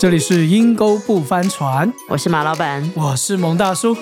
[0.00, 2.90] 这里是阴沟不翻船，我是马老板。
[2.94, 3.94] 我是蒙大叔。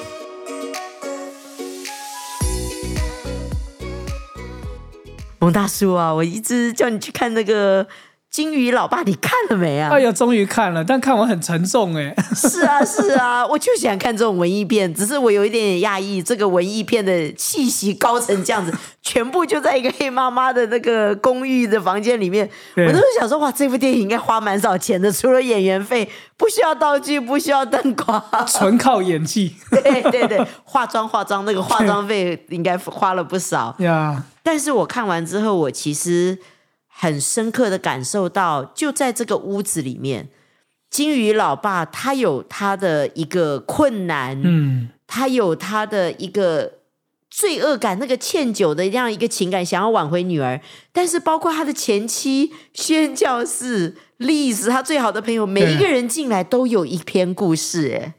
[5.40, 7.84] 蒙大叔啊，我一直叫你去看那个
[8.30, 9.90] 《金鱼老爸》，你看了没啊？
[9.90, 12.14] 哎呀，终于看了，但看完很沉重哎。
[12.36, 22.48] 是啊，是啊， 我就喜欢看这种文艺片，只是我有一点点讶异，这个文艺片的气息高成这样子，全部就在一个黑妈妈的那个公寓的房间里面。
[22.76, 28.22] 对我都是想说，哇，这部电影应该花蛮少钱的，除了演员费，不需要道具，不需要灯光。
[28.46, 33.74] 纯靠演技 对对对，化妆化妆，那个化妆费应该花了不少。
[33.80, 34.22] 呀。
[34.42, 36.38] 但是我看完之后，我其实
[37.00, 40.28] 很深刻的感受到，就在这个屋子里面，
[40.90, 46.72] 金鱼老爸他有他的一个困难，嗯，他有他的一个
[47.30, 50.60] 罪恶感，那个歉疚的这样一个情感，想要挽回女儿。
[50.92, 57.96] 但是包括他的前妻宣教士丽丝，他最好的朋友，每一个人进来都有一篇故事。
[57.96, 58.14] 哎，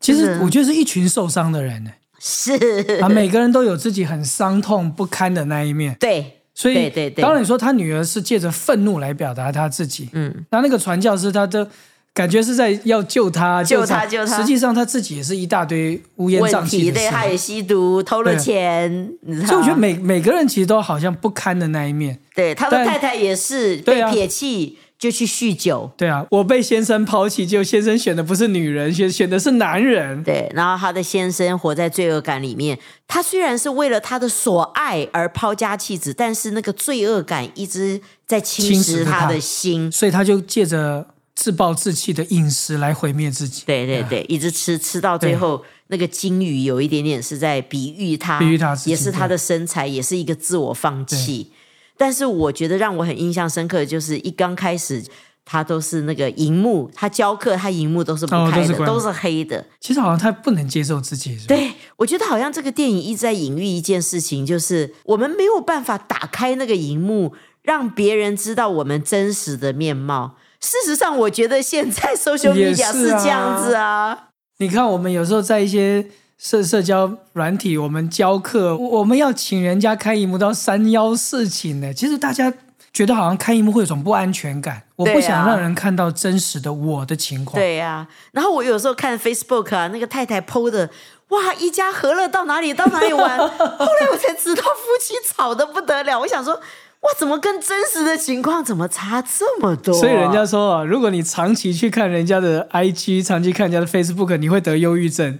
[0.00, 3.00] 其实我觉得是一群受伤的人呢，是。
[3.00, 7.22] 啊，每个人都有自己很伤痛不堪的那一面，对，所以对对对。
[7.22, 11.68] 当然你说他女儿是借着愤怒来表达他自己，嗯，那那个传教士他的
[12.12, 14.36] 感觉是在要救他，救他救他。
[14.38, 17.36] 实际上他自己也是一大堆乌烟，瘴气的对，他也。
[17.36, 18.40] 吸毒，偷了对。
[18.40, 22.16] 钱，你知道所以我觉得每每个人其实都好像不堪的那一面。
[22.34, 24.12] 对，他的太太也是被对啊。
[24.12, 25.90] 撇弃，就去酗酒。
[25.96, 30.22] 对啊，我被先生抛弃，就先生选的不是女人，选选的是男人。
[30.24, 32.78] 对，然后他的先生活在罪恶感里面。
[33.06, 39.92] 他虽然是为了他的所爱而抛家弃子，但是那个罪恶感一直在侵侵蚀他的心。
[39.92, 43.64] 所以他就借着自暴自弃的饮食来毁灭自己。
[43.66, 51.50] 对对对，一直吃吃到最后，那个金鱼有一点点是在比喻他，比喻他也是他的身材，也是一个自我放弃。
[51.96, 55.04] 但是我觉得让我很印象深刻的就是一刚开始。
[55.46, 59.62] 他都是那个荧幕，他教课，他荧幕都是不开的，哦都是都是黑的。
[59.78, 61.54] 其实好像他不能接受自己，是吧？
[61.54, 70.36] 对，我觉得好像这个电影一直在隐喻一件事情，就是我们没有办法打开那个荧幕，让别人知道我们真实的面貌。
[70.62, 74.28] 事实上，我觉得现在 social media 是啊这样子啊，
[74.60, 76.06] 你看，我们有时候在一些
[76.38, 81.92] 社社交软体，我们教课，我我们要请人家开荧幕到三幺四请呢。
[81.94, 82.52] 其实大家
[82.92, 87.54] 觉得好像开一幕会有种不安全感，我不想让人看到真实的我的情况。
[87.60, 90.90] 对呀、然后我有时候看 Facebook 啊，那个太太 PO 的，
[91.28, 96.20] 哇，一家和乐到哪里到哪里玩， 后来我才知道夫妻吵得不得了。
[96.20, 99.94] 我想说，哇，怎么跟真实的情况怎么差这么多？
[99.94, 105.38] 所以人家说啊，如果你长期去看人家的 IG，长期看人家的 Facebook，你会得忧郁症，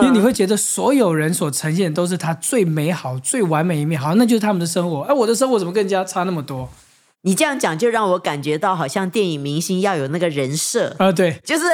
[0.00, 5.02] 嗯，因为你会觉得所有人所呈现的都是他最美好、最完美一面，好像那就是他们的生活。
[5.02, 6.68] 哎、我的生活怎么跟人家差那么多？
[7.22, 11.66] 你这样讲就让我感觉到，好像电影明星要有那个人设，啊、对，就是，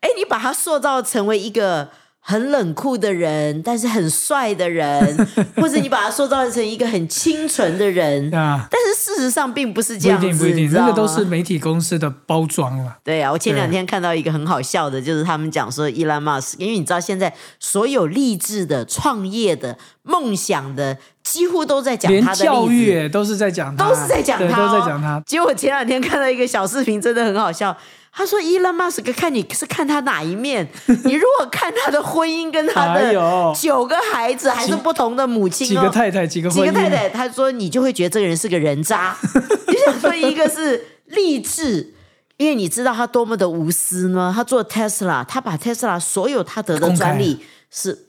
[0.00, 1.90] 哎，你把他塑造成为一个
[2.26, 5.14] 很冷酷的人，但是很帅的人，
[5.56, 10.86] 或者你把他塑造成一个很清纯的人，啊，但是事实上并不是这不一样子，定不一定，你知道吗？
[10.88, 12.96] 那个都是媒体公司的包装了。
[13.04, 17.30] 对啊，我前两天看到一个很好笑的，就是他们讲说伊兰马斯，因为你知道现在
[17.60, 25.22] 所有励志的、创业的、梦想的，几乎都在讲连他的教育都是在讲他，都是在讲他、都在讲他。
[25.26, 27.76] 结果前两天看到一个小视频，真的很好笑。
[28.14, 30.66] 他说伊 l 马斯克看你是看他哪一面？
[31.04, 39.16] 你如果看他的婚姻跟他哎的呦九个孩子，还是不同的母亲、哦，几个太太，几个几，个太太，他说你就会觉得这个人是个人渣。
[39.68, 41.92] 你想说一个是励志。
[42.36, 44.32] 因为你知道他多么的无私呢？
[44.34, 47.38] 他做 Tesla，他把 Tesla 所有他得的专利
[47.70, 48.03] 是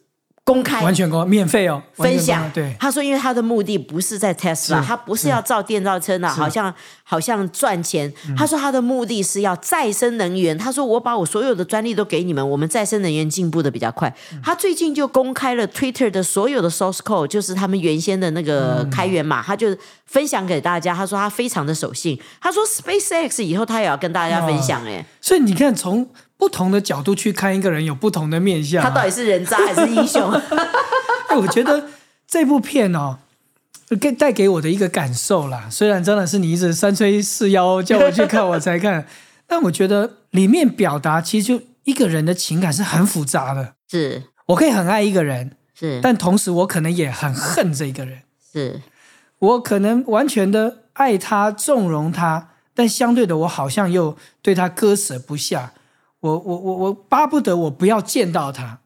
[0.45, 2.47] 公开完全公开免费哦，分享。
[2.53, 6.71] 对，他说，因为他的目的不是在 Tesla，他不是要造电造车呢，好像
[7.03, 8.13] 好像赚钱。
[8.27, 10.55] 嗯他说他的目的是要再生能源。
[10.55, 14.07] 他说我把我所有的专利都给你们，我们再生能源进步的比较快。
[14.33, 20.93] 嗯他最近就公开了 Twitter 的所有的 source code，就是他们原先的那个嗯开源码，他就分享给大家。
[20.93, 22.19] 他说他非常的守信。
[22.39, 26.07] 他说 SpaceX 以后他也要跟大家分享、哎、所以你看，从
[26.45, 28.87] 不同的角度去看一个人，有不同的面相、啊。
[28.87, 30.31] 他到底是人渣还是英雄？
[31.27, 31.89] 哎，我觉得
[32.27, 33.17] 这部片哦，
[33.99, 39.07] 给带给我的一个感受啦，虽然真的是你一直三催四邀叫我去看我才看，
[39.47, 43.73] 但我觉得里面表达其实就一个人的情感是很复杂的。
[43.89, 48.19] 是我可以很爱一个人，是但同时我可能也很恨这个人。
[48.53, 48.81] 是，
[49.39, 55.73] 我可能完全的爱他、纵容他，但相对的，我好像又对他割舍不下。
[56.25, 58.79] 我我我我巴不得我不要见到他，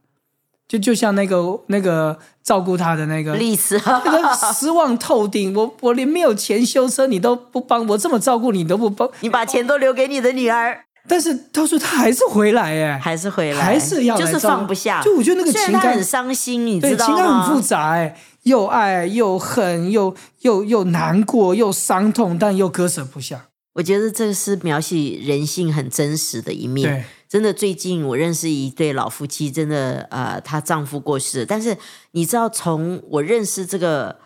[0.67, 3.81] 就就像那个那个照顾他的那个，例子。
[3.85, 5.55] 那个失望透顶。
[5.55, 15.01] 我我连没有钱修车你都不帮我，这么照顾你都不帮，你把钱都留给你的女儿，但是他说他还是回来哎，还是回来，还是要就是放不下。
[15.01, 17.61] 就我觉得那个情感很伤心，你知道情感很复？
[17.61, 23.45] 杂哎，又爱又恨又又又难过又伤痛，但又割舍不下。
[23.75, 27.05] 我觉得这是描写人性很真实的一面。
[27.29, 31.77] 对，真的，最近我认识一对老夫妻，真的，呃，她丈夫过世了，但是
[32.11, 34.17] 你知道，从我认识这个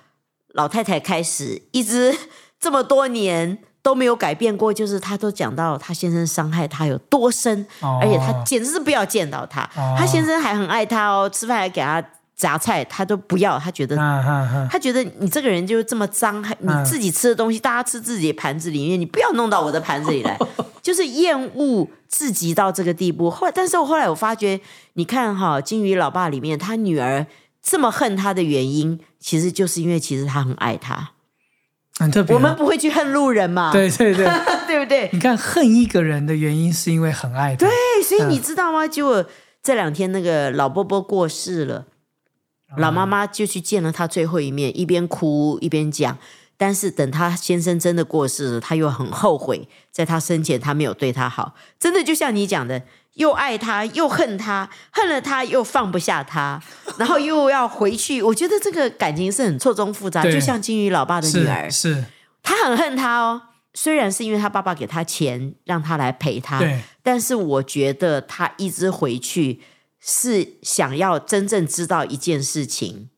[0.53, 2.15] 老太太开始，一直
[2.59, 12.01] 这么多年都没有改变过，就是她都讲到她先生伤害她有多深，哦而且她简直是不要见到他，哦她先生还很爱她哦，吃饭还给她
[12.43, 13.95] 夹菜，他都不要，他觉得
[14.69, 20.37] 他觉得你这个人就是这么脏，还你嗯自己吃的东西，大家吃自己的盘子里面，你不要弄到我的盘子里来，
[20.83, 23.31] 就是厌恶至极到这个地步。
[23.31, 24.59] 后来，但是我后来我发觉，
[24.93, 27.25] 你看哈，《金鱼老爸》里面，他女儿
[27.61, 31.11] 这么恨他的原因，其实就是因为其实他很爱他。
[31.99, 32.35] 很特别啊。
[32.35, 34.27] 我们不会去恨路人嘛，对 对对，
[34.67, 35.09] 对不对？
[35.13, 37.67] 你看恨一个人的原因是因为很爱他。
[37.67, 37.69] 对，
[38.03, 38.85] 所以你知道吗？
[38.87, 39.23] 结果
[39.61, 41.85] 这两天那个老伯伯过世了，
[42.77, 46.17] 老妈妈就去见了他最后一面，一边哭一边讲。
[46.55, 51.55] 但是等他先生真的过世了，他又很后悔，在他生前他没有对他好。
[51.79, 52.81] 真的就像你讲的，
[53.15, 56.61] 又爱他又恨他，恨了他又放不下他，
[56.97, 58.21] 然后又要回去。
[58.21, 62.05] 我觉得这个感情是很错综复杂，就像金鱼老爸的女儿是，是，
[62.41, 63.41] 他很恨他哦。
[63.73, 66.61] 虽然是因为他爸爸给他钱让他来陪他，
[67.01, 69.59] 但是我觉得他一直回去
[70.05, 73.09] 是想要真正知道一件事情，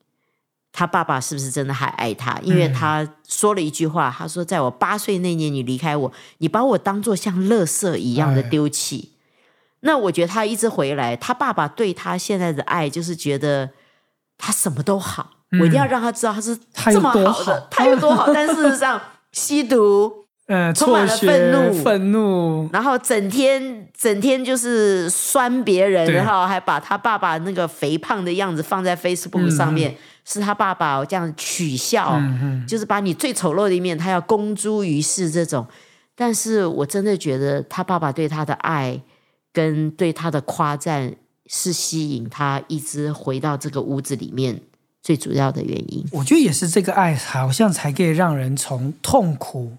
[0.71, 2.39] 他爸爸是不是真的还爱他？
[2.43, 9.13] 因为他说了一句话，他说：“在我八岁那年，你离开我，你把我当做像垃圾一样的哎丢弃。
[9.79, 13.71] 那我觉得他一直回来，他爸爸对他现在的爱，就是觉得
[14.37, 18.31] 他什么都好，我一定要让他知道他是他有这么多好好的，他有多好。
[18.31, 20.24] 但事实上，吸毒。
[20.47, 21.83] 呃，充满了愤怒。
[21.83, 26.15] 愤怒，然后整天整天就是酸别人，对。
[26.15, 35.65] 然后还把他爸爸那个肥胖的样子放在 Facebook 上面，是他爸爸这样取笑，嗯嗯，就是把你最丑陋的一面，他要公诸于世这种。
[36.15, 39.01] 但是我真的觉得他爸爸对他的爱
[39.51, 41.13] 跟对他的夸赞，
[41.47, 44.61] 是吸引他一直回到这个屋子里面
[45.01, 46.05] 最主要的原因。
[46.11, 49.73] 我觉得也是这个爱，好像才可以让人从痛苦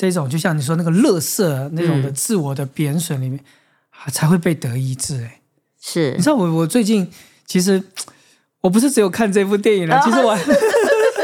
[0.00, 3.38] 这种，就像你说那个乐色那种的嗯自我的贬损里面，
[3.90, 5.22] 啊才会被得医治。
[5.22, 5.40] 哎，
[5.82, 7.10] 是你知道我我最近
[7.46, 7.82] 其实
[8.62, 10.42] 我不是只有看这部电影了，哦其实我还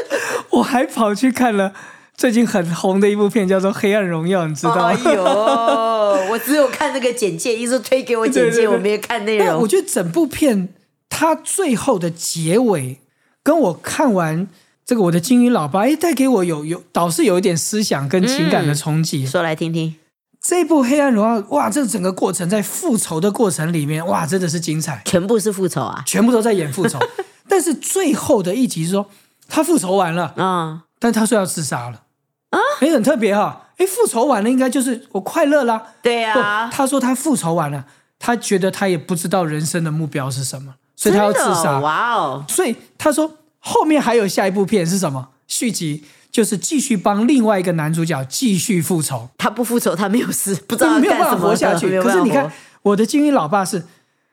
[0.51, 1.73] 我还跑去看了
[2.17, 4.85] 最近很红的一部片，叫做《黑暗荣耀》，你知道吗？
[4.89, 5.23] 哎呦，
[6.31, 9.67] 我只有看那个简介，一直推给我简介，对对对我没有看内容我。
[9.69, 10.69] 觉得整部片
[11.09, 13.01] 它最后的结尾，
[13.43, 14.49] 跟我看完
[14.87, 19.27] 这个《我的金鱼老爸》，哎，带给我有有倒是有一点思想跟情感的冲击。
[19.27, 19.97] 说来听听。
[20.41, 26.05] 这部《黑暗荣耀》，哇，这整个过程在复仇的过程里面，哇，真的是精彩，全部是复仇啊！
[26.07, 27.01] 全部都在演复仇。
[27.49, 29.11] 但是最后的一集是说，
[29.49, 32.03] 他复仇完了，啊、但他说要自杀了
[32.51, 35.83] 啊，哎，很特别哈、哎，复仇完了，应该就是我快乐啦。
[36.01, 37.85] 对呀啊，他说他复仇完了，
[38.21, 41.81] 他觉得他也不知道人生的目标是什么，所以他要自杀。
[41.81, 43.29] 哇哦，所以他说
[43.69, 45.31] 后面还有下一部片是什么？
[45.49, 52.01] 续集就是继续帮另外一个男主角继续复仇，他不复仇，他没有事， 不知道要没有办法活下去。
[52.01, 52.53] 可是你看，
[52.83, 53.85] 我的金鱼老爸是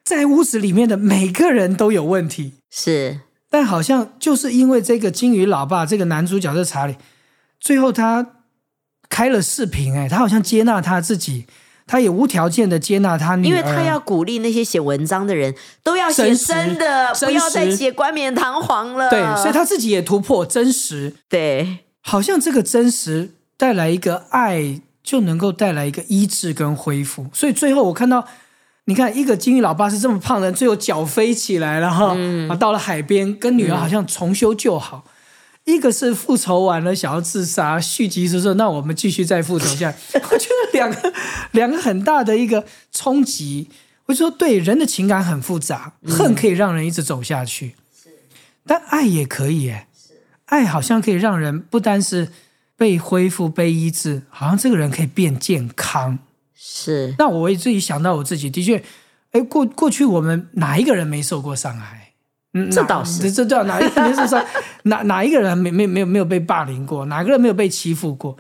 [0.06, 3.22] 在屋子里面的每个人都有问题，是。
[3.50, 6.96] 但好像就是因为这个金鱼老爸这个男主角在查理，
[7.60, 8.28] 最后他
[9.10, 11.48] 开了视频，哎，他好像接纳他自己，
[11.86, 19.10] 他也无条件的接纳他女儿，因为他要鼓励那些写文章的人都要写真的，真不要再写冠冕堂皇了。
[19.10, 27.28] 对，所以他自己也突破真实，对好像这个真实带来一个爱，就能够带来一个医治跟恢复。
[27.34, 28.26] 所以最后我看到，
[28.86, 32.16] 你看一个金鱼老爸是这么胖的人，最后脚飞起来了哈，
[32.50, 35.04] 啊，到了海边跟女儿好像重修旧好。
[35.66, 39.98] 一个是复仇完了想要自杀，续集是说那我们继续再复仇下来。
[40.32, 41.14] 我觉得两个
[41.52, 43.70] 两个很大的一个冲击。
[44.06, 47.76] 我就说对人的情感很复杂，恨可以让人一直走下去，
[48.66, 49.88] 但爱也可以耶。
[50.48, 52.28] 爱好像可以让人不单是
[52.76, 56.20] 被恢复、被医治，好像这个人可以变健康。
[56.54, 58.84] 是那我也自己想到我自己，的确，
[59.32, 62.13] 哎，过过去我们哪一个人没受过伤害？
[62.72, 64.44] 这倒是这这对啊，哪一个人是说？
[64.84, 67.06] 哪哪一个人没没没有没有被霸凌过？
[67.06, 68.38] 哪个人没有被欺负过？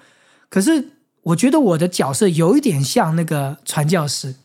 [0.50, 0.90] 可是
[1.24, 4.36] 我觉得我的角色有一点像那个传教士，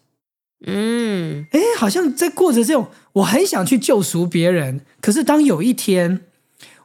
[0.67, 6.23] 嗯哎，好像在过着这种，我很想去救赎别人，可是当有一天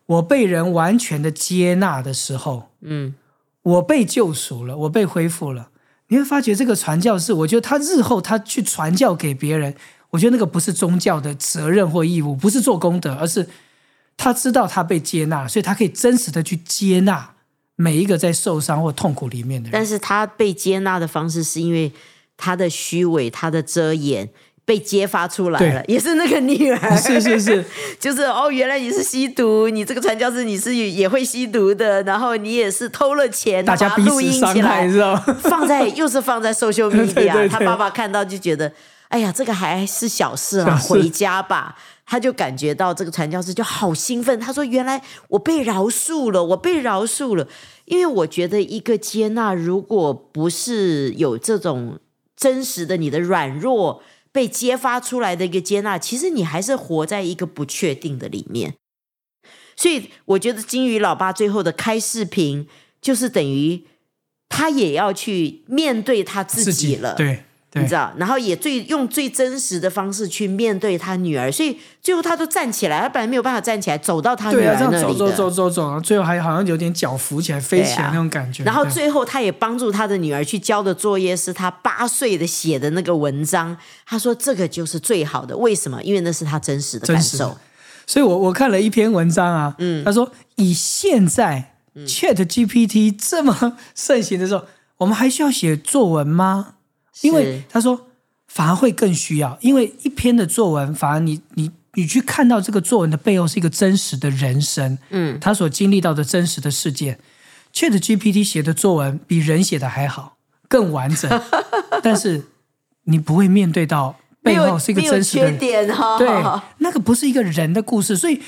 [0.05, 3.15] 我被人完全的接纳的时候，嗯
[3.61, 5.69] 我被救赎了，我被恢复了，
[6.09, 9.73] 你会发觉这个传教士，我觉得他日后他去传教给别人，
[10.13, 13.50] 我觉得那个不是宗教的责任或义务，不是做功德，而是
[14.15, 17.32] 他知道他被接纳，所以他可以真实的去接纳
[17.75, 19.72] 每一个在受伤或痛苦里面的人。
[19.74, 21.91] 但是他被接纳的方式是因为
[22.38, 24.29] 他的虚伪、他的遮掩
[24.63, 27.65] 被揭发出来了，也是那个女儿，是 是是，
[28.00, 38.72] 就是哦，原来你是吸毒，你这个传教士你是也会吸毒的，然后你也是偷了钱，大家录音起来，知道放在又是放在 social media，他爸爸看到就觉得，
[39.13, 41.77] 哎呀，这个还是小事啊，回家吧。
[42.03, 47.48] 他就感觉到这个传教士就好兴奋，他说：“原来我被饶恕了，我被饶恕了。”
[47.86, 52.00] 因为我觉得一个接纳，如果不是有这种
[52.36, 54.01] 真实的你的软弱
[54.32, 58.74] 被揭发出来的一个接纳，其实你还是活在一个不确定的里面。
[59.75, 62.67] 所以我觉得金鱼老爸最后的开视频，
[63.00, 63.84] 就是等于
[64.50, 67.13] 他也要去面对他自己了。
[67.13, 67.43] 对。
[67.75, 78.63] 你知道，然后也最用最真实的方式去面对他女儿，所以最后他都站起来，他本来没有办法站起来，走到他女儿那里走走走走走，最后还好像有点脚浮起来、飞起来那种感觉。
[78.63, 83.75] 然后最后他也帮助他的女儿去交的作业是他八岁的写的那个文章，
[84.05, 86.01] 他说这个就是最好的，为什么？
[86.03, 87.57] 因为那是他真实的感受。
[88.05, 91.75] 所以我我看了一篇文章啊，嗯，他说以现在
[92.05, 94.65] Chat GPT 这么盛行的时候，
[94.97, 96.73] 我们还需要写作文吗？
[97.22, 98.08] 因为他说，
[98.48, 107.20] 反而会更需要，因为一篇的作文，反而你你你去看到这个作文的背后是一个真实的人生，嗯，他所经历到的真实的事件。
[107.74, 111.41] Chat GPT 写的作文比人写的还好，更完整，
[112.03, 112.46] 但是
[113.05, 116.27] 你不会面对到背后是一个真实的点哈，对，
[116.77, 118.39] 那个不是一个人的故事，所以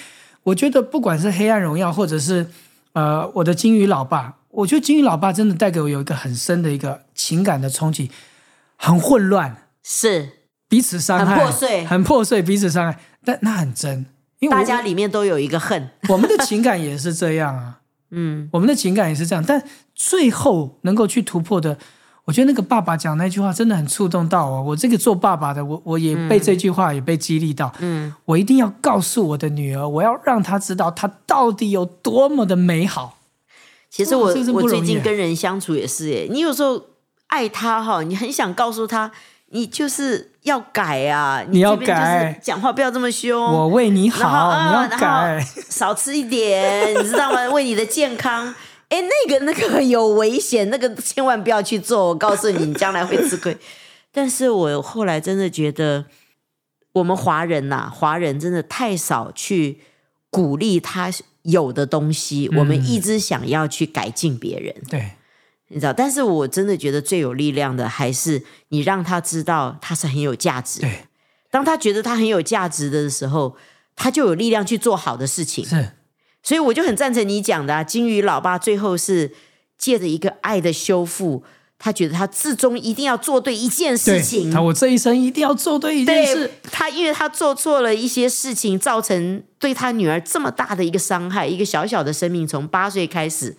[0.44, 2.46] 我觉得不管是《黑暗荣耀》或者是
[2.94, 8.12] 呃我的金鱼老爸，我觉得金鱼老爸真的带给我有一个很深的一个情感的冲击。
[8.78, 10.30] 很混乱，是
[10.68, 13.00] 彼此伤害，很破碎，很破碎，彼此伤害。
[13.24, 14.06] 但那很真，
[14.40, 15.90] 因为大家里面都有一个恨。
[16.10, 17.80] 我们的情感也是这样啊，
[18.12, 19.44] 嗯，我们的情感也是这样。
[19.44, 19.64] 但
[19.94, 21.78] 最后能够去突破的，
[22.26, 24.62] 我觉得那个爸爸讲那句话真的很触动到我。
[24.62, 27.74] 我这个做爸爸的，我我也被这句话也被激励到。
[27.80, 33.18] 嗯，我一定要告诉我的女儿，我要让她知道她到底有多么的美好。
[33.90, 36.95] 其实我我最近跟人相处也是，哎，你有时候。
[37.28, 39.12] 爱他哈，你很想告诉他，
[39.48, 41.44] 你就是要改啊！
[41.50, 43.42] 你要改，讲话不要这么凶。
[43.42, 47.48] 我为你好，你要改， 少吃一点，你知道吗？
[47.52, 48.54] 为你的健康。
[48.90, 52.08] 哎，那个那个有危险，那个千万不要去做。
[52.08, 53.58] 我告诉你，你将来会吃亏。
[54.14, 56.06] 但是我后来真的觉得，
[56.94, 59.80] 我们华人呐，华人真的太少去
[60.30, 64.74] 鼓励他有的东西，我们一直想要去改进别人。
[64.90, 65.12] 对。
[65.70, 70.82] 你知道，但是我真的觉得最有力量的还是你让他知道他是很有价值。
[70.82, 71.06] 对，
[71.50, 73.56] 当他觉得他很有价值的时候，
[73.96, 75.66] 他就有力量去做好的事情。
[75.66, 75.94] 是，
[76.44, 79.34] 所以我就很赞成你讲的，啊，金鱼老爸最后是
[79.78, 81.44] 借着一个爱的修复，
[81.80, 84.52] 他觉得他至终一定要做对一件事情。
[84.52, 86.52] 他我这一生一定要做对一件事。
[86.64, 93.58] 他因为他做错了一些事情，造成对他女儿这么大的一个伤害，一个小小的生命从八岁开始。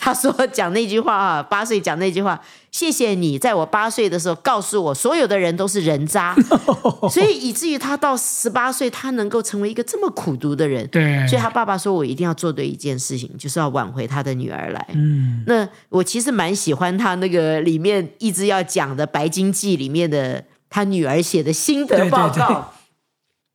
[0.00, 2.40] 他说讲那句话啊，八岁讲那句话，
[2.70, 6.36] 谢谢你在我八岁的时候告诉我，所有的人都是人渣，
[7.10, 10.86] 所以以至于他到十八岁，他能够成为一个这么苦读的人。
[10.86, 14.86] 对，所以他爸爸说我一定要做对一件事情，就是要挽回他的女儿来。
[14.94, 22.72] 嗯，那我其实蛮喜欢他那个里面一直要讲的《白金记》里面的他女儿写的心得报告。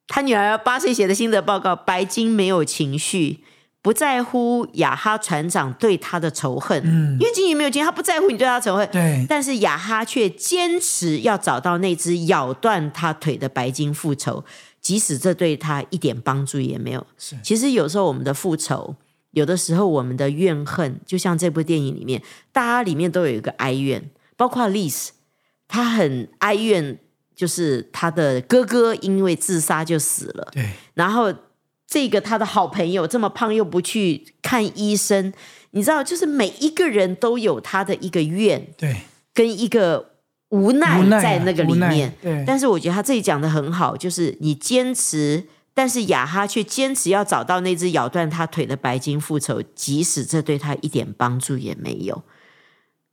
[0.10, 3.40] 他女儿八岁写的心得报告，白金没有情绪。
[3.84, 9.26] 不在乎雅哈船长对他的仇恨，嗯，因为金鱼没有金，他不在乎你对他仇恨，对。
[9.28, 14.46] 但是雅哈却坚持要找到那只咬断他腿的白鲸复仇，
[14.80, 17.06] 即使这对他一点帮助也没有。
[17.18, 18.96] 是，其实有时候我们的复仇，
[19.32, 22.24] 有的时候我们的怨恨，就像这部电影里面，
[22.54, 25.12] 大家里面都有一个哀怨，包括丽丝，
[25.68, 26.98] 他很哀怨，
[27.36, 31.34] 就是他的哥哥因为自杀就死了，对，然后。
[31.94, 35.32] 这个他的好朋友这么胖又不去看医生，
[35.70, 40.14] 你知道，就是每一个人都有他的一个怨，对，跟一个
[40.50, 42.12] 无奈在那个里面。
[42.20, 45.44] 对，但是我觉得他这里讲的很好，就是你坚持，
[45.76, 52.24] 但是雅哈却坚持要找到那只咬断他腿的白金复仇，即使这对他一点帮助也没有。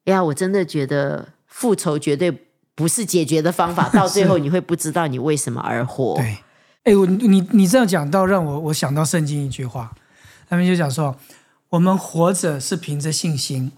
[0.06, 2.32] 哎呀，我真的觉得复仇绝对
[2.74, 6.16] 不是解决的方法，到最后你会不知道你为什么而活。
[6.16, 6.38] 对。
[6.84, 9.94] 哎，我你你这样讲到让我我想到圣经一句话，
[10.48, 11.16] 他们就讲说，
[11.68, 13.72] 我们活着是凭着信心，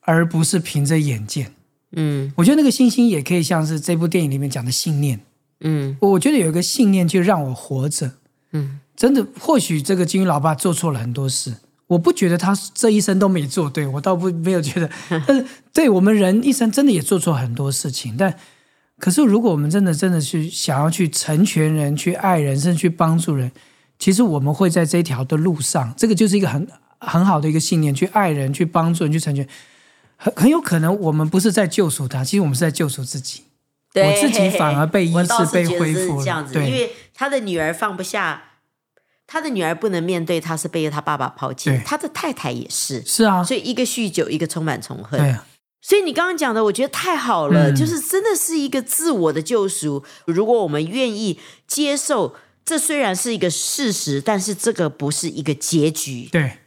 [0.00, 1.54] 而不是凭着眼见。
[1.92, 5.20] 嗯我觉得那个信心也可以像是这部电影里面讲的信念。
[5.60, 8.12] 嗯我觉得有一个信念就让我活着。
[8.52, 11.54] 嗯，真的，或许这个金鱼老爸做错了很多事，
[11.86, 14.90] 我不觉得他这一生都没做对，我倒不没有觉得。
[15.26, 18.36] 但是，对我们人一生真的也做错很多事情，但
[19.00, 23.50] 可是如果我们真的真的去想要去成全人、去爱人，甚至去帮助人，
[23.98, 29.48] 其实我们会在这条的路上，这个就是一个很很好的一个信念，去爱人、去帮助人、去成全。
[30.16, 33.44] 很很有可能我们不是在救赎他，其实我们是在救赎自己。
[33.92, 38.42] 对，我自己反而被医治被恢复了这样子，因为他的女儿放不下，
[39.26, 45.18] 他的女儿不能面对他是被他爸爸抛弃，他的太太也是，是啊，所以一个酗酒，一个充满仇恨。
[45.18, 45.44] 对啊，
[45.82, 50.04] 所以你刚刚讲的，我觉得太好了，嗯就是真的是一个自我的救赎。
[50.26, 52.34] 如果我们愿意接受，
[52.64, 56.28] 这虽然是一个事实，但是这个不是一个结局。
[56.30, 56.58] 对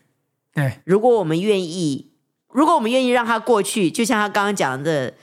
[0.54, 2.12] 对如果我们愿意，
[2.52, 5.14] 如果我们愿意让他过去，就像他刚刚讲的。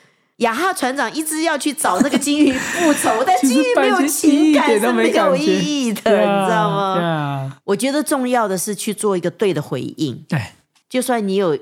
[0.41, 6.95] 雅哈船长一直要去找那个金鱼复仇，但其实金鱼没有情感是没没有意义的， 啊你知道吗？
[6.97, 10.25] 对啊，我觉得重要的是去做一个对的回应。
[10.27, 10.41] 对
[10.89, 11.59] 就算你有，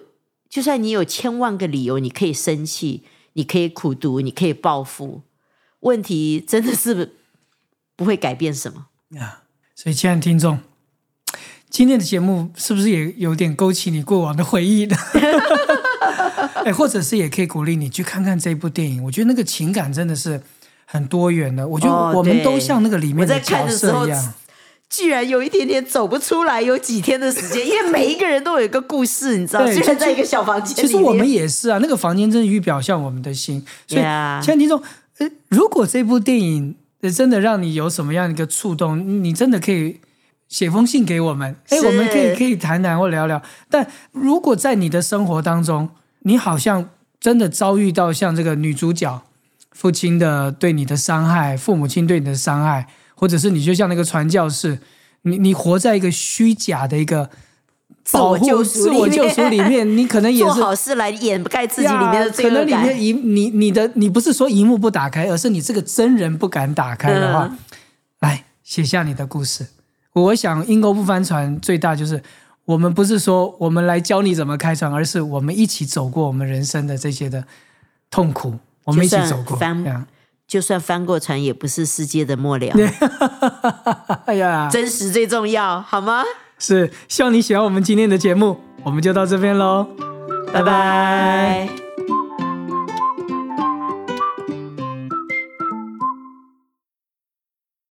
[0.49, 5.23] 就算你有千万个理由，你可以生气，你可以苦读，你可以报复，
[5.81, 7.17] 问题真的是
[7.95, 8.87] 不会改变什么。
[9.19, 10.59] 啊，所以亲爱的听众，
[11.69, 14.97] 今天的节目是不是也有点勾起你过往的回忆呢？
[16.65, 20.43] 哎，或者是也可以鼓励你去看看这部电影，我觉得那个情感真的是
[20.85, 21.67] 很多元的。
[21.67, 24.35] 我觉哦得我们都像那个里面的时候色一样，
[24.91, 33.65] 居然有一点点走不出来，有几天的时间，因为每一个人都有一个故事，你知道，对就虽然在一个小房间，其实我们也是啊，那个房间真的预表像我们的心。
[33.87, 34.83] 所以亲爱的听众，
[35.19, 40.01] 呃，如果这部电影呃真的让你有什么样的一个触动，你真的可以
[40.49, 43.43] 写封信给我们，哎，我们可以可以谈谈或聊聊。
[43.69, 45.91] 但如果在你的生活当中，
[46.21, 46.89] 你好像
[47.21, 49.23] 真的遭遇到像这个女主角
[49.73, 54.79] 父亲的对你的伤害，父母亲对你的伤害，或者是你就像那个传教士，
[55.23, 57.29] 你你活在一个虚假的一个
[58.05, 63.05] 自我保护救赎自我里面救赎里面， 你可能也是做是好事来掩盖自己里面的呀罪恶感可能里面。
[63.05, 67.59] 一你你的你不是说荧幕不打开，而是你这个真人不敢打开的话，嗯
[68.21, 69.67] 来写下你的故事。
[70.13, 72.23] 我想阴沟不翻船最大就是，
[72.65, 77.45] 我们不是说我们来教你怎么开船，而是我们一起走过我们人生的这些的
[78.11, 78.55] 痛苦，
[78.85, 79.59] 我们一起走过。
[79.59, 80.07] 这样
[80.49, 82.75] 就算翻过船，也不是世界的末了。
[84.25, 86.25] 哎呀，真实最重要，好吗？
[86.59, 89.87] 是希望你喜欢我们今天的节目，我们就到这边喽，
[90.53, 91.88] 拜拜。